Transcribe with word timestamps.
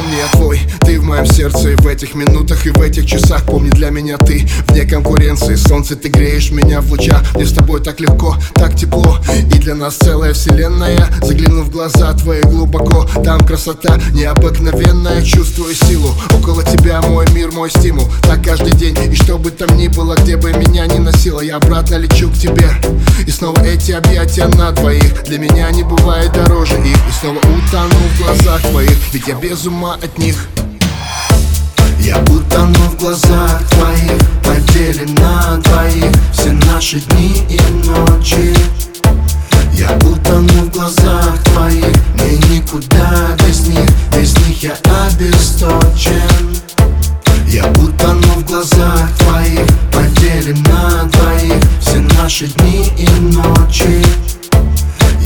Помни 0.00 0.16
я 0.16 0.28
твой, 0.28 0.60
ты 0.80 0.98
в 0.98 1.04
моем 1.04 1.26
сердце 1.26 1.72
И 1.72 1.76
в 1.76 1.86
этих 1.86 2.14
минутах 2.14 2.64
и 2.64 2.70
в 2.70 2.80
этих 2.80 3.04
часах. 3.04 3.44
Помни 3.44 3.68
для 3.68 3.90
меня 3.90 4.16
ты 4.16 4.48
вне 4.68 4.86
конкуренции. 4.86 5.56
Солнце 5.56 5.94
ты 5.94 6.08
греешь 6.08 6.50
меня 6.52 6.80
в 6.80 6.90
лучах. 6.90 7.22
Мне 7.34 7.44
с 7.44 7.52
тобой 7.52 7.82
так 7.82 8.00
легко, 8.00 8.34
так 8.54 8.74
тепло. 8.74 9.18
И 9.36 9.58
для 9.58 9.74
нас 9.74 9.96
целая 9.96 10.32
вселенная. 10.32 11.06
Заглянув 11.20 11.66
в 11.66 11.70
глаза 11.70 12.14
твои 12.14 12.40
глубоко 12.40 13.06
Там 13.22 13.40
красота 13.40 14.00
необыкновенная. 14.14 15.22
Чувствую 15.22 15.74
силу, 15.74 16.14
около 16.32 16.64
тебя 16.64 17.02
мой 17.02 17.30
мир, 17.32 17.52
мой 17.52 17.68
стимул. 17.68 18.08
Так 18.22 18.42
каждый 18.42 18.72
день, 18.72 18.96
и 19.04 19.14
что 19.14 19.36
бы 19.36 19.50
там 19.50 19.76
ни 19.76 19.88
было 19.88 20.16
Где 20.16 20.38
бы 20.38 20.50
меня 20.54 20.86
ни 20.86 20.96
носило, 20.96 21.42
я 21.42 21.56
обратно 21.56 21.96
лечу 21.96 22.30
к 22.30 22.38
тебе 22.38 22.70
И 23.30 23.32
снова 23.32 23.60
эти 23.60 23.92
объятия 23.92 24.48
на 24.56 24.72
двоих. 24.72 25.22
Для 25.22 25.38
меня 25.38 25.70
не 25.70 25.84
бывает 25.84 26.32
дороже 26.32 26.74
их. 26.80 26.96
И 26.96 27.12
снова 27.20 27.38
утону 27.38 27.94
в 27.94 28.18
глазах 28.18 28.60
твоих 28.62 28.98
Ведь 29.12 29.28
я 29.28 29.36
без 29.36 29.64
ума 29.66 29.94
от 30.02 30.18
них. 30.18 30.48
Я 32.00 32.18
утону 32.22 32.74
в 32.74 32.96
глазах 32.96 33.62
твоих 33.68 34.18
Поделен 34.42 35.14
на 35.14 35.58
двоих. 35.58 36.12
Все 36.32 36.50
наши 36.72 36.98
дни 36.98 37.46
и 37.48 37.60
ночи. 37.86 38.52
Я 39.74 39.96
утону 39.98 40.64
в 40.64 40.70
глазах 40.72 41.40
твоих 41.54 41.94
Мне 42.14 42.36
никуда 42.56 43.36
без 43.46 43.60
них. 43.68 43.88
Без 44.12 44.36
них 44.38 44.60
я 44.64 44.76
обесточен. 45.06 46.50
Я 47.46 47.64
утону 47.68 48.26
в 48.38 48.44
глазах 48.44 48.99
наши 52.40 52.54
дни 52.54 52.90
и 52.96 53.06
ночи. 53.20 54.02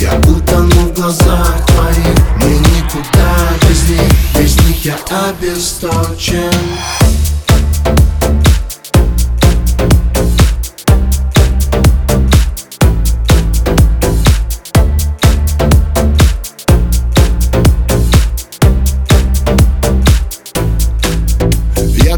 Я 0.00 0.14
утону 0.28 0.88
в 0.88 0.94
глазах 0.94 1.66
твоих. 1.66 2.18
Мне 2.36 2.58
никуда 2.58 3.36
без 3.68 3.88
них. 3.88 4.12
Без 4.36 4.56
них 4.66 4.84
я 4.84 4.96
обесточен 5.28 6.50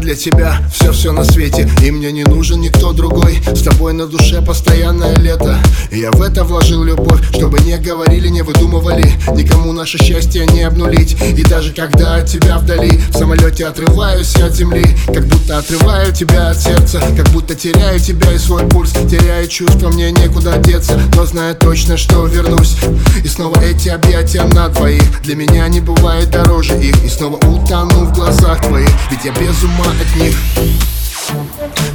для 0.07 0.15
тебя. 0.15 0.61
Все-все 0.73 1.11
на 1.11 1.25
свете 1.25 1.69
И 1.83 1.91
мне 1.91 2.13
не 2.13 2.23
нужен 2.23 2.61
никто 2.61 2.93
другой. 2.93 3.41
С 3.53 3.61
тобой 3.61 3.91
на 3.91 4.07
душе 4.07 4.41
постоянное 4.41 5.17
лето. 5.17 5.57
И 5.91 5.99
я 5.99 6.11
в 6.11 6.21
это 6.21 6.45
вложил 6.45 6.81
любовь 6.85 7.19
Чтобы 7.35 7.59
не 7.59 7.77
говорили, 7.77 8.29
не 8.29 8.41
выдумывали. 8.41 9.11
Никому 9.35 9.73
наше 9.73 9.97
счастье 9.97 10.45
не 10.45 10.63
обнулить. 10.63 11.17
И 11.21 11.43
даже 11.43 11.73
когда 11.73 12.15
от 12.15 12.27
тебя 12.27 12.57
вдали 12.57 13.01
В 13.11 13.17
самолете 13.17 13.67
отрываюсь 13.67 14.33
от 14.37 14.55
земли. 14.55 14.85
Как 15.07 15.25
будто 15.27 15.57
отрываю 15.57 16.13
тебя 16.13 16.51
от 16.51 16.61
сердца. 16.61 17.01
Как 17.17 17.27
будто 17.33 17.53
теряю 17.53 17.99
тебя 17.99 18.31
и 18.31 18.37
свой 18.37 18.65
пульс. 18.69 18.93
Теряю 19.11 19.45
чувства, 19.49 19.89
мне 19.89 20.11
некуда 20.11 20.57
деться. 20.57 21.01
Но 21.15 21.25
знаю 21.25 21.53
точно, 21.55 21.97
что 21.97 22.25
вернусь. 22.27 22.77
И 23.25 23.27
снова 23.27 23.59
эти 23.59 23.89
объятия 23.89 24.43
на 24.43 24.69
двоих. 24.69 25.21
Для 25.23 25.35
меня 25.35 25.67
не 25.67 25.81
бывает 25.81 26.31
дороже 26.31 26.79
их. 26.79 27.03
И 27.03 27.09
снова 27.09 27.35
утону 27.45 28.05
в 28.05 28.13
глазах 28.13 28.65
твоих. 28.65 28.89
Ведь 29.11 29.25
я 29.25 29.33
без 29.33 29.61
ума 29.63 29.96
от 30.01 30.15
них 30.15 30.35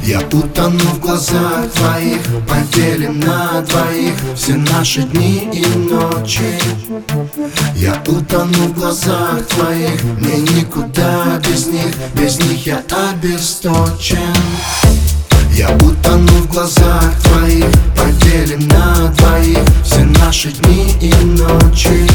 я 0.03 0.19
утону 0.19 0.79
в 0.79 0.99
глазах 0.99 1.71
твоих 1.73 2.21
Поделим 2.47 3.19
на 3.19 3.61
двоих. 3.61 4.13
Все 4.35 4.55
наши 4.55 5.03
дни 5.03 5.49
и 5.51 5.65
ночи. 5.77 6.59
Я 7.75 8.01
утону 8.05 8.67
в 8.67 8.73
глазах 8.73 9.47
твоих 9.47 10.03
Мне 10.19 10.37
никуда 10.37 11.41
без 11.47 11.67
них. 11.67 11.95
Без 12.15 12.37
них 12.39 12.67
я 12.67 12.83
обесточен. 13.11 14.17
Я 15.51 15.69
утону 15.77 16.33
в 16.33 16.47
глазах 16.47 17.21
твоих 17.23 17.71
Поделим 17.95 18.67
на 18.67 19.07
двоих. 19.17 19.59
Все 19.85 20.03
наши 20.03 20.51
дни 20.51 20.93
и 21.01 21.13
ночи 21.25 22.07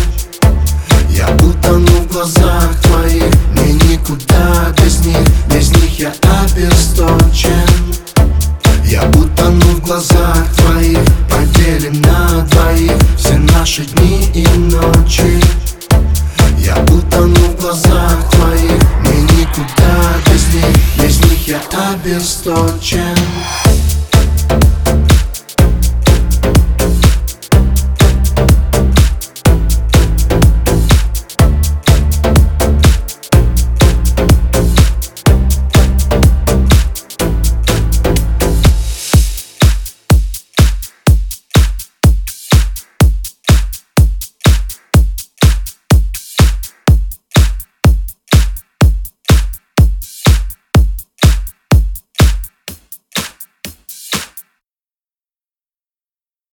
обесточен 21.79 23.17